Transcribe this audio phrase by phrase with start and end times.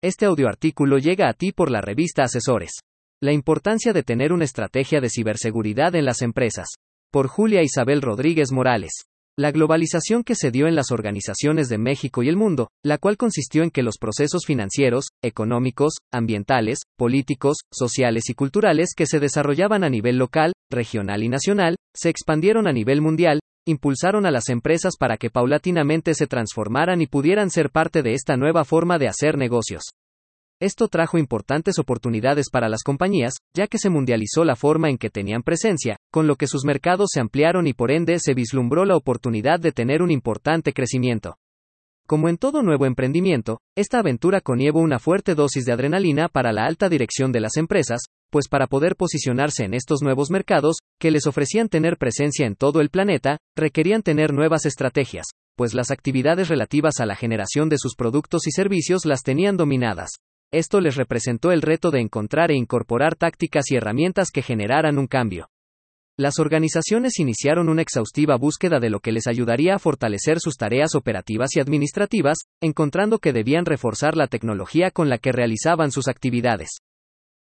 [0.00, 2.70] Este audioartículo llega a ti por la revista Asesores.
[3.20, 6.68] La importancia de tener una estrategia de ciberseguridad en las empresas.
[7.10, 8.92] Por Julia Isabel Rodríguez Morales.
[9.36, 13.16] La globalización que se dio en las organizaciones de México y el mundo, la cual
[13.16, 19.82] consistió en que los procesos financieros, económicos, ambientales, políticos, sociales y culturales que se desarrollaban
[19.82, 24.96] a nivel local, regional y nacional, se expandieron a nivel mundial, impulsaron a las empresas
[24.98, 29.36] para que paulatinamente se transformaran y pudieran ser parte de esta nueva forma de hacer
[29.36, 29.82] negocios.
[30.60, 35.10] Esto trajo importantes oportunidades para las compañías, ya que se mundializó la forma en que
[35.10, 38.96] tenían presencia, con lo que sus mercados se ampliaron y por ende se vislumbró la
[38.96, 41.36] oportunidad de tener un importante crecimiento.
[42.08, 46.64] Como en todo nuevo emprendimiento, esta aventura conlleva una fuerte dosis de adrenalina para la
[46.64, 51.26] alta dirección de las empresas, pues para poder posicionarse en estos nuevos mercados, que les
[51.26, 57.00] ofrecían tener presencia en todo el planeta, requerían tener nuevas estrategias, pues las actividades relativas
[57.00, 60.10] a la generación de sus productos y servicios las tenían dominadas.
[60.52, 65.06] Esto les representó el reto de encontrar e incorporar tácticas y herramientas que generaran un
[65.06, 65.50] cambio.
[66.16, 70.96] Las organizaciones iniciaron una exhaustiva búsqueda de lo que les ayudaría a fortalecer sus tareas
[70.96, 76.80] operativas y administrativas, encontrando que debían reforzar la tecnología con la que realizaban sus actividades.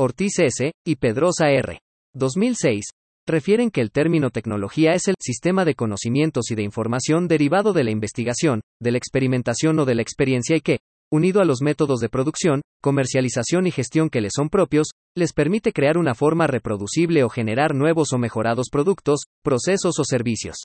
[0.00, 0.70] Ortiz S.
[0.86, 1.80] y Pedrosa R.
[2.14, 2.84] 2006.
[3.26, 7.82] Refieren que el término tecnología es el sistema de conocimientos y de información derivado de
[7.82, 10.78] la investigación, de la experimentación o de la experiencia y que,
[11.10, 15.72] unido a los métodos de producción, comercialización y gestión que les son propios, les permite
[15.72, 20.58] crear una forma reproducible o generar nuevos o mejorados productos, procesos o servicios.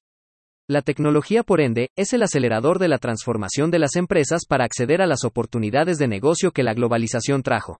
[0.69, 5.01] La tecnología, por ende, es el acelerador de la transformación de las empresas para acceder
[5.01, 7.79] a las oportunidades de negocio que la globalización trajo.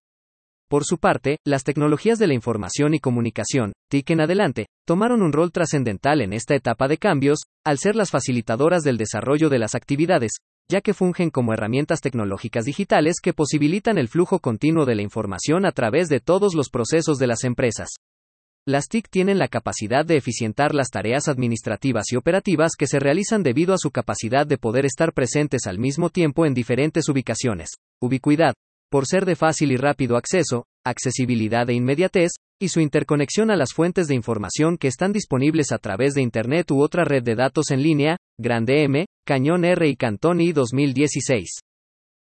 [0.73, 5.31] Por su parte, las tecnologías de la información y comunicación, TIC en adelante, tomaron un
[5.31, 9.75] rol trascendental en esta etapa de cambios, al ser las facilitadoras del desarrollo de las
[9.75, 10.31] actividades,
[10.67, 15.67] ya que fungen como herramientas tecnológicas digitales que posibilitan el flujo continuo de la información
[15.67, 17.89] a través de todos los procesos de las empresas.
[18.65, 23.43] Las TIC tienen la capacidad de eficientar las tareas administrativas y operativas que se realizan
[23.43, 27.69] debido a su capacidad de poder estar presentes al mismo tiempo en diferentes ubicaciones.
[28.01, 28.55] Ubicuidad,
[28.93, 33.73] por ser de fácil y rápido acceso, accesibilidad e inmediatez, y su interconexión a las
[33.73, 37.71] fuentes de información que están disponibles a través de Internet u otra red de datos
[37.71, 41.61] en línea, Grande M, Cañón R y Cantón I 2016.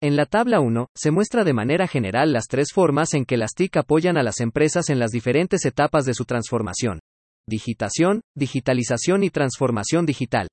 [0.03, 3.53] En la tabla 1, se muestra de manera general las tres formas en que las
[3.55, 6.99] TIC apoyan a las empresas en las diferentes etapas de su transformación.
[7.47, 10.49] Digitación, digitalización y transformación digital.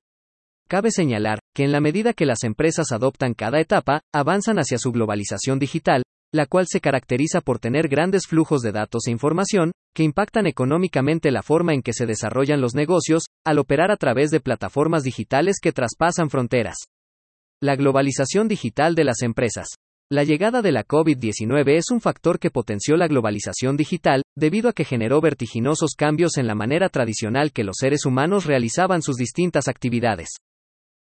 [0.72, 4.90] Cabe señalar, que en la medida que las empresas adoptan cada etapa, avanzan hacia su
[4.90, 6.02] globalización digital,
[6.32, 11.30] la cual se caracteriza por tener grandes flujos de datos e información, que impactan económicamente
[11.30, 15.56] la forma en que se desarrollan los negocios, al operar a través de plataformas digitales
[15.60, 16.76] que traspasan fronteras.
[17.60, 19.68] La globalización digital de las empresas.
[20.10, 24.72] La llegada de la COVID-19 es un factor que potenció la globalización digital, debido a
[24.72, 29.68] que generó vertiginosos cambios en la manera tradicional que los seres humanos realizaban sus distintas
[29.68, 30.30] actividades.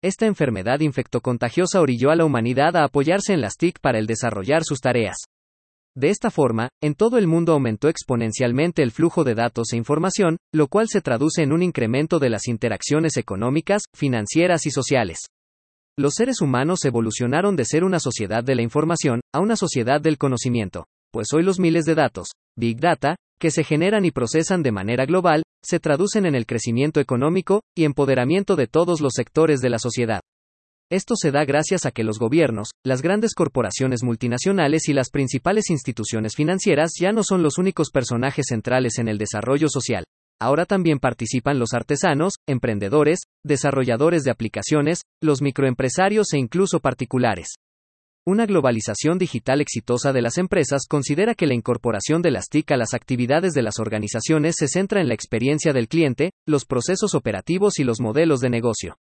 [0.03, 4.63] Esta enfermedad infectocontagiosa orilló a la humanidad a apoyarse en las TIC para el desarrollar
[4.63, 5.17] sus tareas.
[5.95, 10.37] De esta forma, en todo el mundo aumentó exponencialmente el flujo de datos e información,
[10.53, 15.21] lo cual se traduce en un incremento de las interacciones económicas, financieras y sociales.
[15.97, 20.19] Los seres humanos evolucionaron de ser una sociedad de la información a una sociedad del
[20.19, 24.71] conocimiento, pues hoy los miles de datos, Big Data, que se generan y procesan de
[24.71, 29.69] manera global, se traducen en el crecimiento económico y empoderamiento de todos los sectores de
[29.69, 30.21] la sociedad.
[30.89, 35.69] Esto se da gracias a que los gobiernos, las grandes corporaciones multinacionales y las principales
[35.69, 40.05] instituciones financieras ya no son los únicos personajes centrales en el desarrollo social.
[40.39, 47.55] Ahora también participan los artesanos, emprendedores, desarrolladores de aplicaciones, los microempresarios e incluso particulares.
[48.27, 52.75] Una globalización digital exitosa de las empresas considera que la incorporación de las TIC a
[52.75, 57.79] las actividades de las organizaciones se centra en la experiencia del cliente, los procesos operativos
[57.79, 58.97] y los modelos de negocio.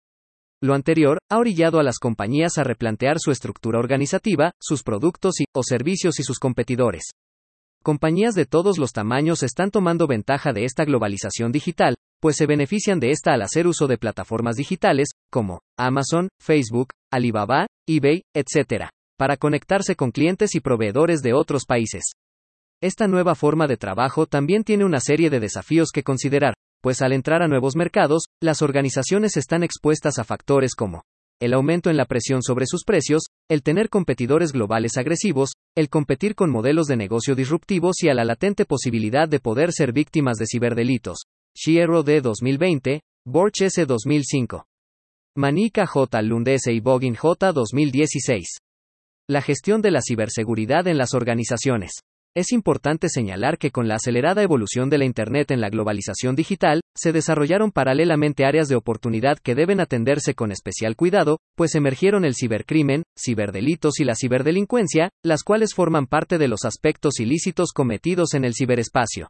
[0.61, 5.44] Lo anterior ha orillado a las compañías a replantear su estructura organizativa, sus productos y
[5.55, 7.05] o servicios y sus competidores.
[7.85, 12.99] Compañías de todos los tamaños están tomando ventaja de esta globalización digital, pues se benefician
[12.99, 18.91] de esta al hacer uso de plataformas digitales, como Amazon, Facebook, Alibaba, eBay, etc
[19.23, 22.03] para conectarse con clientes y proveedores de otros países.
[22.83, 27.13] Esta nueva forma de trabajo también tiene una serie de desafíos que considerar, pues al
[27.13, 31.05] entrar a nuevos mercados, las organizaciones están expuestas a factores como
[31.41, 36.35] el aumento en la presión sobre sus precios, el tener competidores globales agresivos, el competir
[36.35, 40.47] con modelos de negocio disruptivos y a la latente posibilidad de poder ser víctimas de
[40.51, 41.27] ciberdelitos.
[41.57, 44.67] Shiero D 2020, Borch S 2005.
[45.37, 46.23] Manika J.
[46.23, 47.53] Lundese y Bogin J.
[47.53, 48.59] 2016.
[49.29, 51.93] La gestión de la ciberseguridad en las organizaciones.
[52.35, 56.81] Es importante señalar que con la acelerada evolución de la Internet en la globalización digital,
[56.97, 62.35] se desarrollaron paralelamente áreas de oportunidad que deben atenderse con especial cuidado, pues emergieron el
[62.35, 68.45] cibercrimen, ciberdelitos y la ciberdelincuencia, las cuales forman parte de los aspectos ilícitos cometidos en
[68.45, 69.29] el ciberespacio.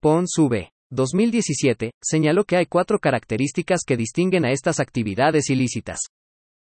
[0.00, 0.70] Pons V.
[0.90, 6.00] 2017, señaló que hay cuatro características que distinguen a estas actividades ilícitas.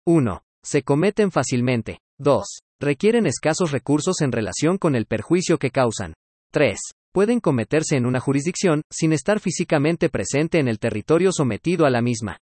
[0.06, 0.42] 1.
[0.64, 2.00] Se cometen fácilmente.
[2.22, 2.46] 2.
[2.80, 6.14] Requieren escasos recursos en relación con el perjuicio que causan.
[6.52, 6.78] 3.
[7.12, 12.04] Pueden cometerse en una jurisdicción, sin estar físicamente presente en el territorio sometido a la
[12.04, 12.38] misma.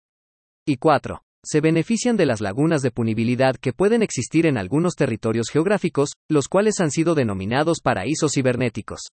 [0.66, 1.22] Y 4.
[1.44, 6.48] Se benefician de las lagunas de punibilidad que pueden existir en algunos territorios geográficos, los
[6.48, 9.10] cuales han sido denominados paraísos cibernéticos.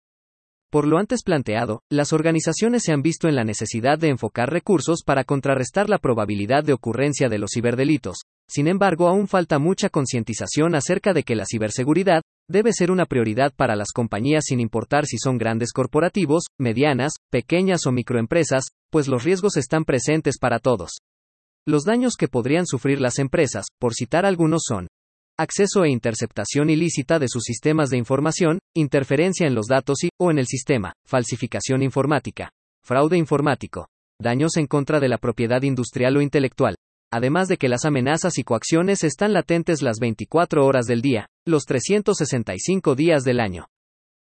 [0.71, 5.03] Por lo antes planteado, las organizaciones se han visto en la necesidad de enfocar recursos
[5.05, 10.75] para contrarrestar la probabilidad de ocurrencia de los ciberdelitos, sin embargo, aún falta mucha concientización
[10.75, 15.17] acerca de que la ciberseguridad debe ser una prioridad para las compañías sin importar si
[15.19, 20.99] son grandes corporativos, medianas, pequeñas o microempresas, pues los riesgos están presentes para todos.
[21.67, 24.89] Los daños que podrían sufrir las empresas, por citar algunos son
[25.39, 30.31] acceso e interceptación ilícita de sus sistemas de información, interferencia en los datos y o
[30.31, 32.51] en el sistema, falsificación informática,
[32.85, 33.87] fraude informático,
[34.21, 36.77] daños en contra de la propiedad industrial o intelectual,
[37.13, 41.65] además de que las amenazas y coacciones están latentes las 24 horas del día, los
[41.67, 43.67] 365 días del año.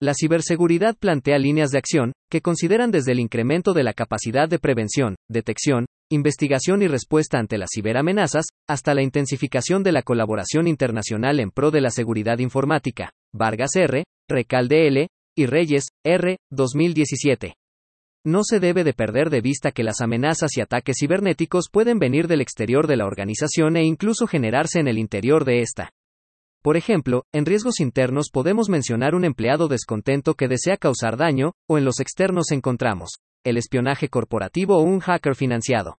[0.03, 4.59] La ciberseguridad plantea líneas de acción, que consideran desde el incremento de la capacidad de
[4.59, 11.41] prevención, detección, investigación y respuesta ante las ciberamenazas, hasta la intensificación de la colaboración internacional
[11.41, 13.12] en pro de la seguridad informática.
[13.32, 15.09] Vargas R., Recalde L.
[15.37, 16.37] y Reyes, R.
[16.50, 17.55] 2017.
[18.26, 22.26] No se debe de perder de vista que las amenazas y ataques cibernéticos pueden venir
[22.26, 25.91] del exterior de la organización e incluso generarse en el interior de esta.
[26.62, 31.76] Por ejemplo, en riesgos internos podemos mencionar un empleado descontento que desea causar daño, o
[31.76, 35.99] en los externos encontramos el espionaje corporativo o un hacker financiado.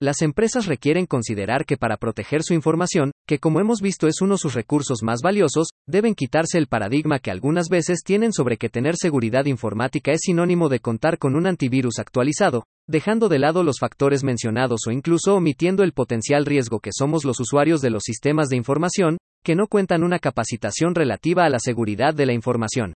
[0.00, 4.34] Las empresas requieren considerar que para proteger su información, que como hemos visto es uno
[4.34, 8.68] de sus recursos más valiosos, deben quitarse el paradigma que algunas veces tienen sobre que
[8.68, 13.80] tener seguridad informática es sinónimo de contar con un antivirus actualizado, dejando de lado los
[13.80, 18.48] factores mencionados o incluso omitiendo el potencial riesgo que somos los usuarios de los sistemas
[18.50, 22.94] de información, que no cuentan una capacitación relativa a la seguridad de la información.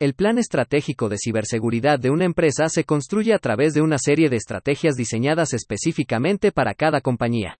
[0.00, 4.28] El plan estratégico de ciberseguridad de una empresa se construye a través de una serie
[4.28, 7.58] de estrategias diseñadas específicamente para cada compañía.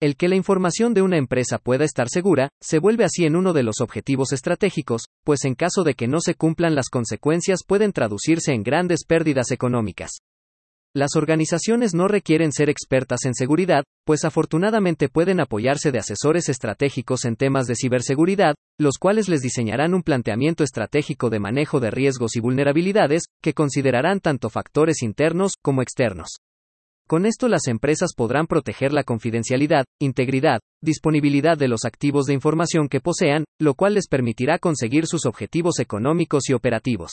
[0.00, 3.52] El que la información de una empresa pueda estar segura, se vuelve así en uno
[3.52, 7.92] de los objetivos estratégicos, pues en caso de que no se cumplan las consecuencias pueden
[7.92, 10.20] traducirse en grandes pérdidas económicas.
[10.94, 17.26] Las organizaciones no requieren ser expertas en seguridad, pues afortunadamente pueden apoyarse de asesores estratégicos
[17.26, 22.36] en temas de ciberseguridad, los cuales les diseñarán un planteamiento estratégico de manejo de riesgos
[22.36, 26.38] y vulnerabilidades, que considerarán tanto factores internos como externos.
[27.06, 32.88] Con esto las empresas podrán proteger la confidencialidad, integridad, disponibilidad de los activos de información
[32.88, 37.12] que posean, lo cual les permitirá conseguir sus objetivos económicos y operativos.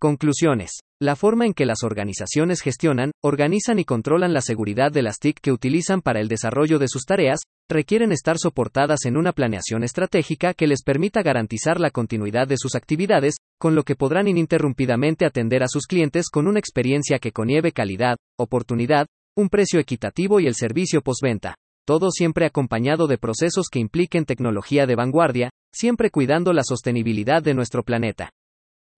[0.00, 0.78] Conclusiones.
[1.00, 5.38] La forma en que las organizaciones gestionan, organizan y controlan la seguridad de las TIC
[5.38, 7.38] que utilizan para el desarrollo de sus tareas,
[7.70, 12.74] requieren estar soportadas en una planeación estratégica que les permita garantizar la continuidad de sus
[12.74, 17.70] actividades, con lo que podrán ininterrumpidamente atender a sus clientes con una experiencia que conlleve
[17.70, 21.54] calidad, oportunidad, un precio equitativo y el servicio postventa.
[21.86, 27.54] Todo siempre acompañado de procesos que impliquen tecnología de vanguardia, siempre cuidando la sostenibilidad de
[27.54, 28.30] nuestro planeta.